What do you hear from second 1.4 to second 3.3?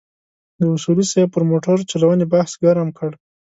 موټرچلونې بحث ګرم کړ.